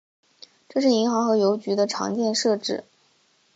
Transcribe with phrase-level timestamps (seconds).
[0.67, 2.85] 这是银行和邮局的常见设置。